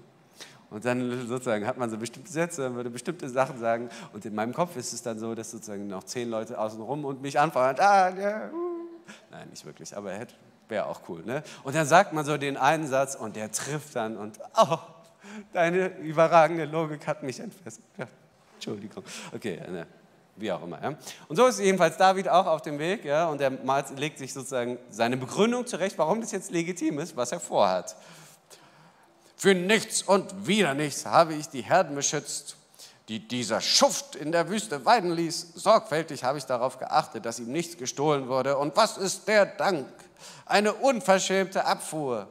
[0.70, 3.90] Und dann sozusagen hat man so bestimmte Sätze, man würde bestimmte Sachen sagen.
[4.14, 7.22] Und in meinem Kopf ist es dann so, dass sozusagen noch zehn Leute außenrum und
[7.22, 7.76] mich anfeuern.
[7.80, 8.68] Ah, ja, uh.
[9.32, 10.34] Nein, nicht wirklich, aber er hätte
[10.70, 11.24] Wäre auch cool.
[11.24, 11.44] Ne?
[11.64, 14.78] Und dann sagt man so den einen Satz und der trifft dann und, oh,
[15.54, 17.86] deine überragende Logik hat mich entfesselt.
[17.98, 18.08] Ja,
[18.56, 19.04] Entschuldigung.
[19.34, 19.88] Okay, ne,
[20.36, 20.82] wie auch immer.
[20.82, 20.96] Ja?
[21.28, 23.28] Und so ist jedenfalls David auch auf dem Weg ja?
[23.28, 23.52] und er
[23.96, 27.96] legt sich sozusagen seine Begründung zurecht, warum das jetzt legitim ist, was er vorhat.
[29.38, 32.58] Für nichts und wieder nichts habe ich die Herden beschützt
[33.08, 35.54] die dieser Schuft in der Wüste weiden ließ.
[35.56, 38.58] Sorgfältig habe ich darauf geachtet, dass ihm nichts gestohlen wurde.
[38.58, 39.88] Und was ist der Dank?
[40.46, 42.28] Eine unverschämte Abfuhr.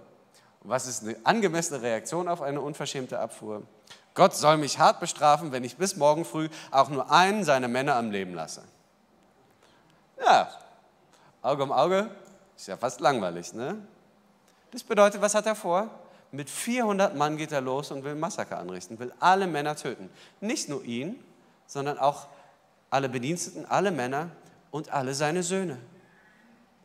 [0.60, 3.62] Was ist eine angemessene Reaktion auf eine unverschämte Abfuhr?
[4.14, 7.96] Gott soll mich hart bestrafen, wenn ich bis morgen früh auch nur einen seiner Männer
[7.96, 8.62] am Leben lasse.
[10.18, 10.50] Ja,
[11.42, 12.10] Auge um Auge
[12.56, 13.76] ist ja fast langweilig, ne?
[14.72, 15.88] Das bedeutet, was hat er vor?
[16.32, 20.10] Mit 400 Mann geht er los und will Massaker anrichten, will alle Männer töten.
[20.40, 21.22] Nicht nur ihn,
[21.66, 22.26] sondern auch
[22.90, 24.30] alle Bediensteten, alle Männer
[24.70, 25.78] und alle seine Söhne.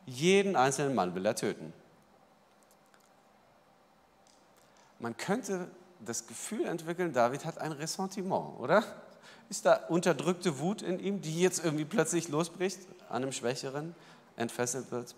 [0.06, 1.74] Jeden einzelnen Mann will er töten.
[5.00, 5.68] Man könnte
[6.00, 8.84] das Gefühl entwickeln, David hat ein Ressentiment, oder?
[9.50, 13.96] Ist da unterdrückte Wut in ihm, die jetzt irgendwie plötzlich losbricht, an einem Schwächeren
[14.36, 15.16] entfesselt wird?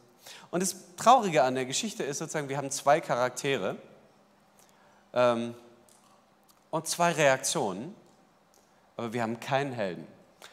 [0.52, 3.78] Und das Traurige an der Geschichte ist sozusagen, wir haben zwei Charaktere,
[5.14, 5.54] ähm,
[6.72, 7.96] und zwei Reaktionen,
[8.98, 10.08] aber wir haben keinen Helden.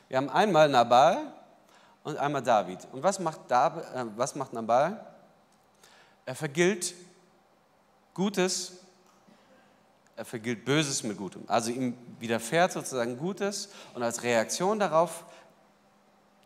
[0.09, 1.33] Wir haben einmal Nabal
[2.05, 2.87] und einmal David.
[2.93, 5.05] Und was macht, Dab, äh, was macht Nabal?
[6.27, 6.95] Er vergilt
[8.15, 8.79] Gutes,
[10.17, 11.45] er vergilt Böses mit Gutem.
[11.47, 15.25] Also ihm widerfährt sozusagen Gutes und als Reaktion darauf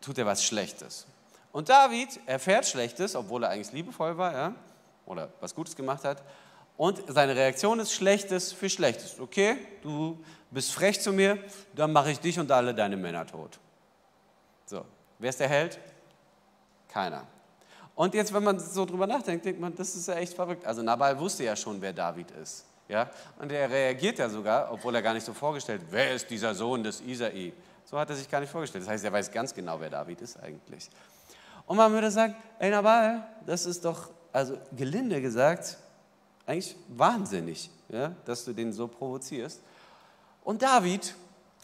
[0.01, 1.05] tut er was Schlechtes.
[1.51, 4.55] Und David erfährt Schlechtes, obwohl er eigentlich liebevoll war, ja,
[5.05, 6.21] oder was Gutes gemacht hat,
[6.77, 9.19] und seine Reaktion ist Schlechtes für Schlechtes.
[9.19, 11.37] Okay, du bist frech zu mir,
[11.73, 13.59] dann mache ich dich und alle deine Männer tot.
[14.65, 14.83] So,
[15.19, 15.79] wer ist der Held?
[16.87, 17.25] Keiner.
[17.95, 20.65] Und jetzt, wenn man so drüber nachdenkt, denkt man, das ist ja echt verrückt.
[20.65, 22.65] Also Nabal wusste ja schon, wer David ist.
[22.87, 23.09] Ja?
[23.39, 26.83] Und er reagiert ja sogar, obwohl er gar nicht so vorgestellt, wer ist dieser Sohn
[26.83, 27.53] des Isai?
[27.85, 28.83] So hat er sich gar nicht vorgestellt.
[28.83, 30.89] Das heißt, er weiß ganz genau, wer David ist eigentlich.
[31.65, 35.77] Und man würde sagen, ey Nabal, das ist doch, also gelinde gesagt,
[36.45, 39.61] eigentlich wahnsinnig, ja, dass du den so provozierst.
[40.43, 41.15] Und David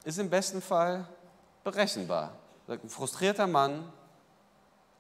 [0.04, 1.08] ist im besten Fall
[1.64, 2.32] berechenbar.
[2.71, 3.91] Ein frustrierter Mann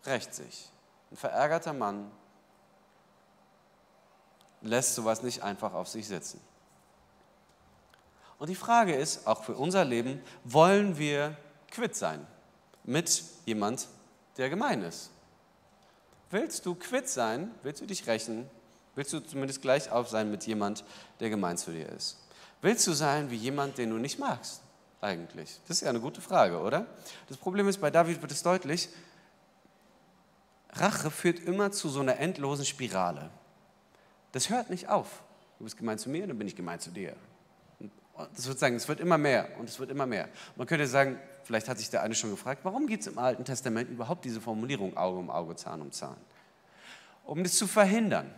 [0.05, 0.69] rächt sich.
[1.11, 2.11] Ein verärgerter Mann
[4.61, 6.39] lässt sowas nicht einfach auf sich sitzen.
[8.37, 11.37] Und die Frage ist, auch für unser Leben, wollen wir
[11.69, 12.25] quitt sein
[12.83, 13.87] mit jemand,
[14.37, 15.11] der gemein ist?
[16.29, 17.51] Willst du quitt sein?
[17.61, 18.49] Willst du dich rächen
[18.95, 20.83] Willst du zumindest gleich auf sein mit jemand,
[21.19, 22.17] der gemein zu dir ist?
[22.61, 24.61] Willst du sein wie jemand, den du nicht magst?
[25.01, 25.59] Eigentlich.
[25.67, 26.85] Das ist ja eine gute Frage, oder?
[27.27, 28.87] Das Problem ist, bei David wird es deutlich,
[30.73, 33.31] Rache führt immer zu so einer endlosen Spirale.
[34.31, 35.23] Das hört nicht auf.
[35.57, 37.15] Du bist gemein zu mir, dann bin ich gemein zu dir.
[38.35, 40.29] das wird sagen, es wird immer mehr und es wird immer mehr.
[40.55, 43.43] Man könnte sagen, vielleicht hat sich der eine schon gefragt, warum gibt es im Alten
[43.43, 46.17] Testament überhaupt diese Formulierung Auge um Auge, Zahn um Zahn?
[47.25, 48.31] Um das zu verhindern.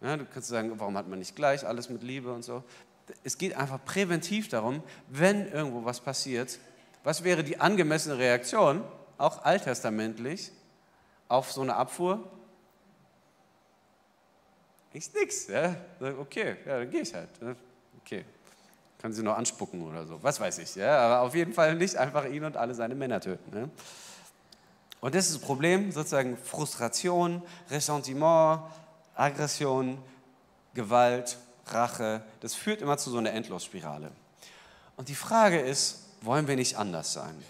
[0.00, 2.62] Ja, du kannst sagen, warum hat man nicht gleich alles mit Liebe und so.
[3.24, 6.58] Es geht einfach präventiv darum, wenn irgendwo was passiert,
[7.04, 8.82] was wäre die angemessene Reaktion,
[9.16, 10.52] auch alttestamentlich,
[11.28, 12.30] auf so eine Abfuhr?
[14.92, 15.48] Nichts.
[15.48, 15.76] Ja?
[16.00, 17.28] Okay, ja, dann gehe ich halt.
[18.00, 18.24] Okay,
[18.98, 20.74] kann sie noch anspucken oder so, was weiß ich.
[20.74, 20.98] Ja?
[20.98, 23.56] Aber auf jeden Fall nicht einfach ihn und alle seine Männer töten.
[23.56, 23.68] Ja?
[25.00, 28.62] Und das ist das Problem, sozusagen Frustration, Ressentiment,
[29.14, 29.98] Aggression,
[30.74, 31.38] Gewalt,
[31.72, 34.10] Rache, das führt immer zu so einer Endlosspirale.
[34.96, 37.42] Und die Frage ist, wollen wir nicht anders sein?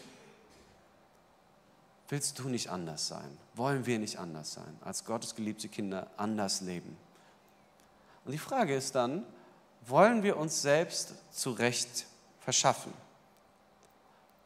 [2.09, 3.37] Willst du nicht anders sein?
[3.55, 4.79] Wollen wir nicht anders sein?
[4.83, 6.97] Als Gottes geliebte Kinder anders leben?
[8.25, 9.25] Und die Frage ist dann,
[9.87, 12.07] wollen wir uns selbst zu Recht
[12.41, 12.93] verschaffen?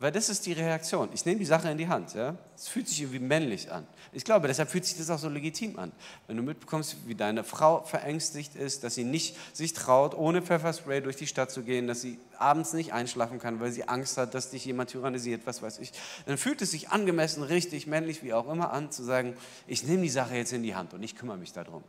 [0.03, 1.11] Weil das ist die Reaktion.
[1.15, 2.15] Ich nehme die Sache in die Hand.
[2.15, 2.35] Ja?
[2.57, 3.87] Es fühlt sich irgendwie männlich an.
[4.11, 5.93] Ich glaube, deshalb fühlt sich das auch so legitim an.
[6.27, 11.03] Wenn du mitbekommst, wie deine Frau verängstigt ist, dass sie nicht sich traut, ohne Pfefferspray
[11.03, 14.35] durch die Stadt zu gehen, dass sie abends nicht einschlafen kann, weil sie Angst hat,
[14.35, 15.93] dass dich jemand tyrannisiert, was weiß ich,
[16.27, 19.37] dann fühlt es sich angemessen, richtig, männlich, wie auch immer an, zu sagen,
[19.69, 21.85] ich nehme die Sache jetzt in die Hand und ich kümmere mich darum.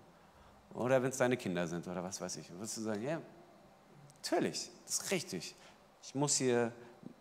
[0.76, 2.48] Oder wenn es deine Kinder sind oder was weiß ich.
[2.52, 3.20] Und wirst du sagen, ja,
[4.22, 5.56] natürlich, das ist richtig.
[6.04, 6.72] Ich muss hier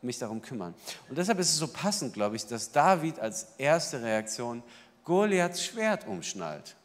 [0.03, 0.75] mich darum kümmern.
[1.09, 4.63] Und deshalb ist es so passend, glaube ich, dass David als erste Reaktion
[5.05, 6.77] Goliaths Schwert umschnallt.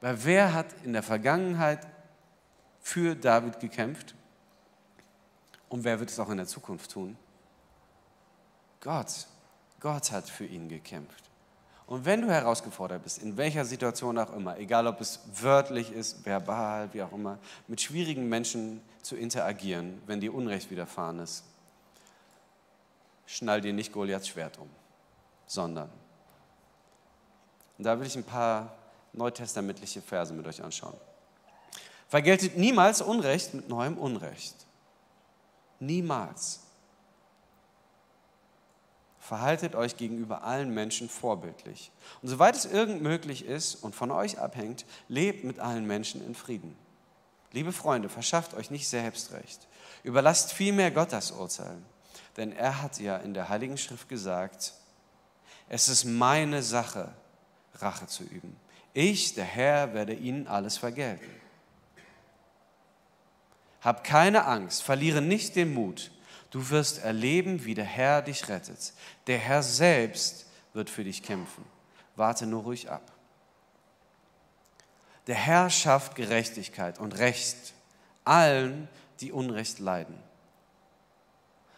[0.00, 1.86] Weil wer hat in der Vergangenheit
[2.80, 4.14] für David gekämpft?
[5.68, 7.16] Und wer wird es auch in der Zukunft tun?
[8.80, 9.26] Gott.
[9.80, 11.25] Gott hat für ihn gekämpft.
[11.86, 16.26] Und wenn du herausgefordert bist, in welcher Situation auch immer, egal ob es wörtlich ist,
[16.26, 21.44] verbal, wie auch immer, mit schwierigen Menschen zu interagieren, wenn dir Unrecht widerfahren ist,
[23.24, 24.68] schnall dir nicht Goliaths Schwert um,
[25.46, 25.88] sondern,
[27.78, 28.74] und da will ich ein paar
[29.12, 30.96] neutestamentliche Verse mit euch anschauen.
[32.08, 34.54] Vergeltet niemals Unrecht mit neuem Unrecht.
[35.80, 36.65] Niemals.
[39.26, 41.90] Verhaltet euch gegenüber allen Menschen vorbildlich.
[42.22, 46.36] Und soweit es irgend möglich ist und von euch abhängt, lebt mit allen Menschen in
[46.36, 46.76] Frieden.
[47.50, 49.66] Liebe Freunde, verschafft euch nicht Selbstrecht.
[50.04, 51.76] Überlasst vielmehr Gott das Urteil.
[52.36, 54.74] Denn er hat ja in der Heiligen Schrift gesagt,
[55.68, 57.12] es ist meine Sache,
[57.74, 58.54] Rache zu üben.
[58.94, 61.28] Ich, der Herr, werde ihnen alles vergelten.
[63.80, 66.12] Hab keine Angst, verliere nicht den Mut
[66.50, 68.92] Du wirst erleben, wie der Herr dich rettet.
[69.26, 71.64] Der Herr selbst wird für dich kämpfen.
[72.14, 73.12] Warte nur ruhig ab.
[75.26, 77.74] Der Herr schafft Gerechtigkeit und Recht
[78.24, 78.88] allen,
[79.20, 80.16] die Unrecht leiden.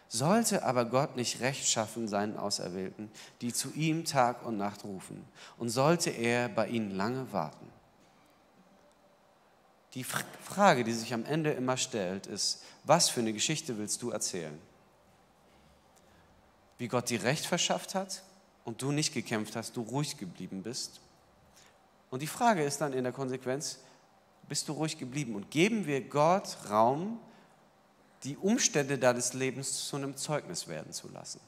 [0.08, 3.10] Sollte aber Gott nicht Recht schaffen seinen Auserwählten,
[3.42, 5.22] die zu ihm Tag und Nacht rufen,
[5.58, 7.70] und sollte er bei ihnen lange warten?
[9.94, 14.10] Die Frage, die sich am Ende immer stellt, ist, was für eine Geschichte willst du
[14.10, 14.58] erzählen?
[16.78, 18.22] Wie Gott dir Recht verschafft hat
[18.64, 21.00] und du nicht gekämpft hast, du ruhig geblieben bist?
[22.10, 23.80] Und die Frage ist dann in der Konsequenz,
[24.48, 25.34] bist du ruhig geblieben?
[25.34, 27.20] Und geben wir Gott Raum,
[28.24, 31.40] die Umstände deines Lebens zu einem Zeugnis werden zu lassen?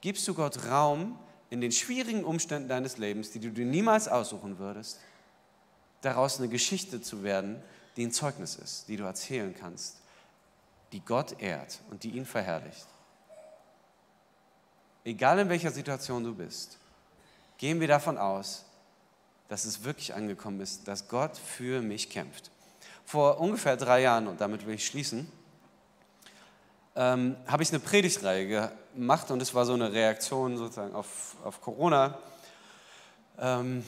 [0.00, 1.16] Gibst du Gott Raum
[1.50, 4.98] in den schwierigen Umständen deines Lebens, die du dir niemals aussuchen würdest,
[6.00, 7.62] daraus eine Geschichte zu werden,
[7.96, 9.96] die ein Zeugnis ist, die du erzählen kannst,
[10.92, 12.86] die Gott ehrt und die ihn verherrlicht.
[15.04, 16.78] Egal in welcher Situation du bist,
[17.58, 18.64] gehen wir davon aus,
[19.48, 22.50] dass es wirklich angekommen ist, dass Gott für mich kämpft.
[23.04, 25.30] Vor ungefähr drei Jahren, und damit will ich schließen,
[26.96, 31.60] ähm, habe ich eine Predigtreihe gemacht und es war so eine Reaktion sozusagen auf, auf
[31.60, 32.18] Corona.
[33.38, 33.84] Ähm,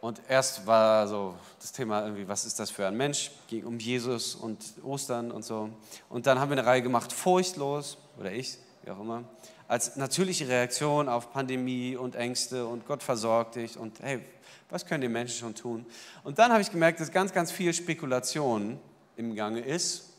[0.00, 3.30] und erst war so das Thema irgendwie, was ist das für ein Mensch?
[3.48, 5.70] Ging um Jesus und Ostern und so.
[6.08, 9.24] Und dann haben wir eine Reihe gemacht, furchtlos, oder ich, wie auch immer,
[9.68, 14.20] als natürliche Reaktion auf Pandemie und Ängste und Gott versorgt dich und hey,
[14.68, 15.86] was können die Menschen schon tun?
[16.24, 18.78] Und dann habe ich gemerkt, dass ganz, ganz viel Spekulation
[19.16, 20.12] im Gange ist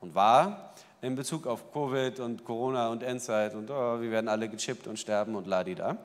[0.00, 4.48] und war in Bezug auf Covid und Corona und Endzeit und oh, wir werden alle
[4.48, 5.96] gechippt und sterben und ladida.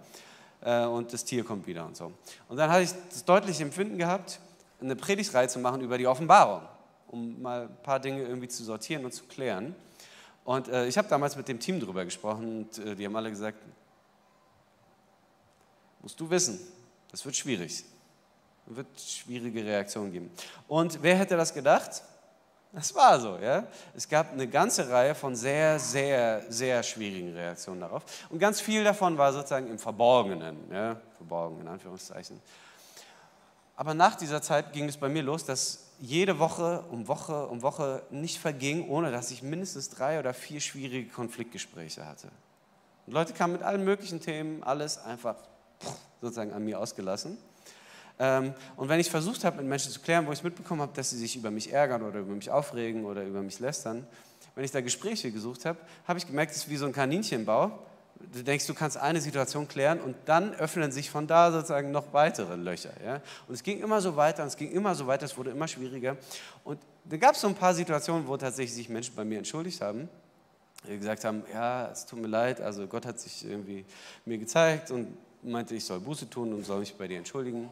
[0.62, 2.12] Äh, und das Tier kommt wieder und so.
[2.48, 4.40] Und dann hatte ich das deutliche Empfinden gehabt,
[4.82, 6.62] eine Predigtreihe zu machen über die Offenbarung,
[7.08, 9.76] um mal ein paar Dinge irgendwie zu sortieren und zu klären.
[10.44, 13.30] Und äh, ich habe damals mit dem Team darüber gesprochen und äh, die haben alle
[13.30, 13.58] gesagt,
[16.02, 16.60] musst du wissen,
[17.12, 17.84] das wird schwierig.
[18.68, 20.32] Es wird schwierige Reaktionen geben.
[20.68, 22.04] Und wer hätte das gedacht?
[22.72, 23.66] Das war so, ja.
[23.96, 28.04] Es gab eine ganze Reihe von sehr, sehr, sehr schwierigen Reaktionen darauf.
[28.30, 32.40] Und ganz viel davon war sozusagen im Verborgenen, ja, verborgen in Anführungszeichen.
[33.76, 37.62] Aber nach dieser Zeit ging es bei mir los, dass jede Woche um Woche um
[37.62, 42.30] Woche nicht verging, ohne dass ich mindestens drei oder vier schwierige Konfliktgespräche hatte.
[43.08, 45.36] Und Leute kamen mit allen möglichen Themen, alles einfach
[46.22, 47.38] sozusagen an mir ausgelassen.
[48.20, 51.10] Ähm, und wenn ich versucht habe, mit Menschen zu klären, wo ich mitbekommen habe, dass
[51.10, 54.06] sie sich über mich ärgern oder über mich aufregen oder über mich lästern,
[54.56, 57.72] wenn ich da Gespräche gesucht habe, habe ich gemerkt, es ist wie so ein Kaninchenbau.
[58.34, 62.12] Du denkst, du kannst eine Situation klären und dann öffnen sich von da sozusagen noch
[62.12, 62.92] weitere Löcher.
[63.04, 63.22] Ja?
[63.48, 65.70] Und es ging immer so weiter und es ging immer so weiter, es wurde immer
[65.70, 66.18] schwieriger.
[66.66, 69.80] Und da gab es so ein paar Situationen, wo tatsächlich sich Menschen bei mir entschuldigt
[69.80, 70.10] haben
[70.88, 73.86] gesagt haben, ja, es tut mir leid, also Gott hat sich irgendwie
[74.26, 77.70] mir gezeigt und meinte, ich soll Buße tun und soll mich bei dir entschuldigen.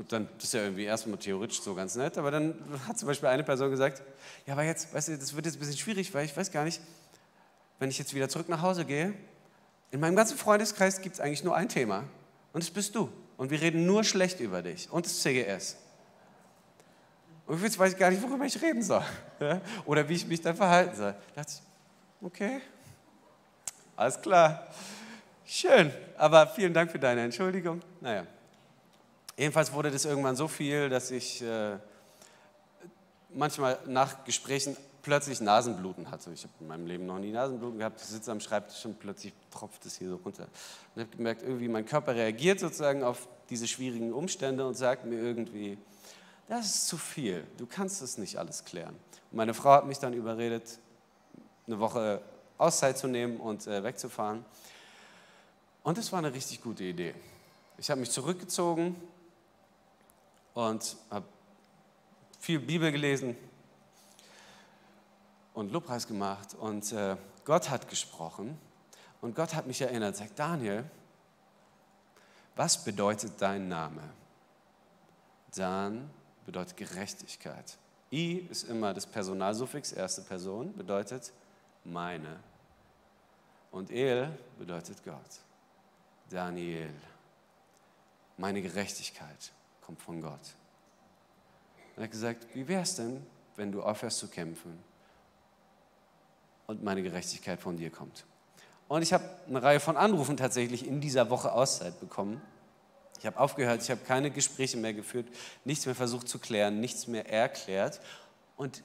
[0.00, 2.54] Und dann ist ja irgendwie erstmal theoretisch so ganz nett, aber dann
[2.88, 4.02] hat zum Beispiel eine Person gesagt,
[4.46, 6.64] ja, aber jetzt, weißt du, das wird jetzt ein bisschen schwierig, weil ich weiß gar
[6.64, 6.80] nicht,
[7.78, 9.12] wenn ich jetzt wieder zurück nach Hause gehe,
[9.90, 12.04] in meinem ganzen Freundeskreis gibt es eigentlich nur ein Thema
[12.54, 13.10] und das bist du.
[13.36, 15.76] Und wir reden nur schlecht über dich und das CGS.
[17.46, 19.04] Und jetzt weiß ich gar nicht, worüber ich reden soll
[19.84, 21.12] oder wie ich mich dann verhalten soll.
[21.34, 22.62] Da dachte ich, okay,
[23.96, 24.66] alles klar,
[25.44, 27.82] schön, aber vielen Dank für deine Entschuldigung.
[28.00, 28.24] Naja.
[29.40, 31.78] Jedenfalls wurde das irgendwann so viel, dass ich äh,
[33.30, 36.30] manchmal nach Gesprächen plötzlich Nasenbluten hatte.
[36.34, 38.02] Ich habe in meinem Leben noch nie Nasenbluten gehabt.
[38.02, 40.46] Ich sitze am Schreibtisch und plötzlich tropft es hier so runter.
[40.94, 45.18] Und habe gemerkt, irgendwie mein Körper reagiert sozusagen auf diese schwierigen Umstände und sagt mir
[45.18, 45.78] irgendwie,
[46.46, 47.46] das ist zu viel.
[47.56, 48.94] Du kannst es nicht alles klären.
[49.30, 50.78] Und meine Frau hat mich dann überredet,
[51.66, 52.20] eine Woche
[52.58, 54.44] Auszeit zu nehmen und äh, wegzufahren.
[55.82, 57.14] Und es war eine richtig gute Idee.
[57.78, 58.96] Ich habe mich zurückgezogen,
[60.54, 61.26] und habe
[62.38, 63.36] viel Bibel gelesen
[65.54, 68.58] und Lobpreis gemacht und äh, Gott hat gesprochen
[69.20, 70.84] und Gott hat mich erinnert, sagt Daniel,
[72.56, 74.02] was bedeutet dein Name?
[75.54, 76.10] Dan
[76.46, 77.78] bedeutet Gerechtigkeit.
[78.12, 81.32] I ist immer das Personalsuffix, erste Person, bedeutet
[81.84, 82.40] meine.
[83.70, 85.40] Und El bedeutet Gott.
[86.28, 86.90] Daniel,
[88.36, 89.52] meine Gerechtigkeit
[89.90, 90.54] kommt von Gott.
[91.96, 93.26] Er hat gesagt, wie wäre es denn,
[93.56, 94.78] wenn du aufhörst zu kämpfen
[96.68, 98.24] und meine Gerechtigkeit von dir kommt?
[98.86, 102.40] Und ich habe eine Reihe von Anrufen tatsächlich in dieser Woche Auszeit bekommen.
[103.18, 105.26] Ich habe aufgehört, ich habe keine Gespräche mehr geführt,
[105.64, 108.00] nichts mehr versucht zu klären, nichts mehr erklärt.
[108.56, 108.84] Und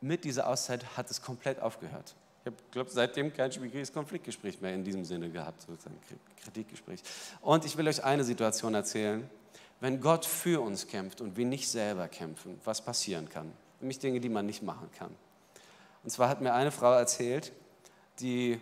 [0.00, 2.16] mit dieser Auszeit hat es komplett aufgehört.
[2.40, 6.00] Ich habe, glaube seitdem kein schwieriges Konfliktgespräch mehr in diesem Sinne gehabt, sozusagen
[6.42, 7.02] Kritikgespräch.
[7.40, 9.30] Und ich will euch eine Situation erzählen,
[9.80, 13.52] wenn Gott für uns kämpft und wir nicht selber kämpfen, was passieren kann.
[13.80, 15.14] Nämlich Dinge, die man nicht machen kann.
[16.04, 17.52] Und zwar hat mir eine Frau erzählt,
[18.20, 18.60] die,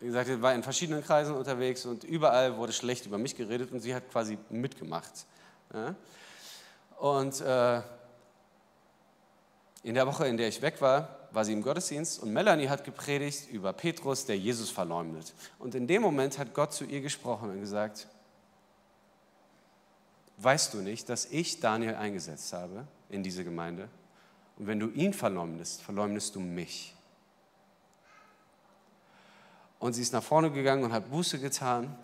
[0.00, 3.80] wie gesagt, war in verschiedenen Kreisen unterwegs und überall wurde schlecht über mich geredet und
[3.80, 5.26] sie hat quasi mitgemacht.
[6.98, 7.80] Und äh,
[9.82, 12.84] in der Woche, in der ich weg war, war sie im Gottesdienst und Melanie hat
[12.84, 15.32] gepredigt über Petrus, der Jesus verleumdet.
[15.58, 18.06] Und in dem Moment hat Gott zu ihr gesprochen und gesagt,
[20.38, 23.88] weißt du nicht, dass ich Daniel eingesetzt habe in diese Gemeinde?
[24.58, 26.94] Und wenn du ihn verleumdest, verleumdest du mich.
[29.78, 31.96] Und sie ist nach vorne gegangen und hat Buße getan.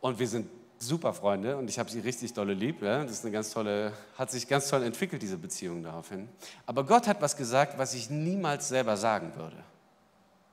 [0.00, 2.82] Und wir sind super Freunde und ich habe sie richtig dolle lieb.
[2.82, 3.02] Ja?
[3.02, 6.28] Das ist eine ganz tolle, hat sich ganz toll entwickelt, diese Beziehung daraufhin.
[6.66, 9.56] Aber Gott hat was gesagt, was ich niemals selber sagen würde.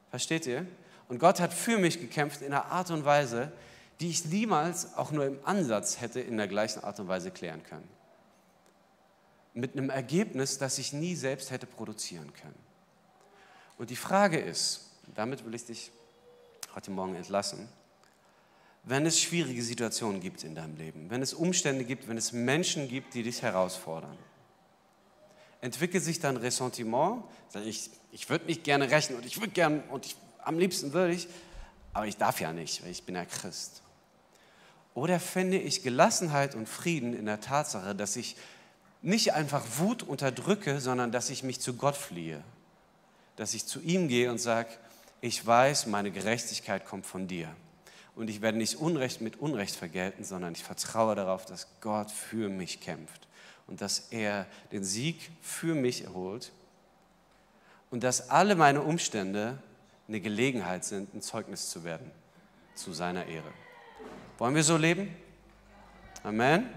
[0.09, 0.65] Versteht ihr?
[1.07, 3.51] Und Gott hat für mich gekämpft in einer Art und Weise,
[3.99, 7.63] die ich niemals auch nur im Ansatz hätte in der gleichen Art und Weise klären
[7.63, 7.87] können.
[9.53, 12.55] Mit einem Ergebnis, das ich nie selbst hätte produzieren können.
[13.77, 15.91] Und die Frage ist, damit will ich dich
[16.73, 17.69] heute Morgen entlassen,
[18.85, 22.87] wenn es schwierige Situationen gibt in deinem Leben, wenn es Umstände gibt, wenn es Menschen
[22.87, 24.17] gibt, die dich herausfordern.
[25.61, 27.23] Entwickelt sich dann Ressentiment,
[27.65, 31.13] ich, ich würde mich gerne rächen und ich würde gerne und ich, am liebsten würde
[31.13, 31.27] ich,
[31.93, 33.81] aber ich darf ja nicht, weil ich bin ja Christ.
[34.93, 38.35] Oder finde ich Gelassenheit und Frieden in der Tatsache, dass ich
[39.01, 42.43] nicht einfach Wut unterdrücke, sondern dass ich mich zu Gott fliehe,
[43.35, 44.69] dass ich zu ihm gehe und sage,
[45.21, 47.49] ich weiß, meine Gerechtigkeit kommt von dir
[48.15, 52.49] und ich werde nicht Unrecht mit Unrecht vergelten, sondern ich vertraue darauf, dass Gott für
[52.49, 53.27] mich kämpft
[53.67, 56.51] und dass er den Sieg für mich erholt
[57.91, 59.59] und dass alle meine Umstände
[60.07, 62.09] eine Gelegenheit sind, ein Zeugnis zu werden
[62.75, 63.51] zu seiner Ehre.
[64.37, 65.15] Wollen wir so leben?
[66.23, 66.69] Amen.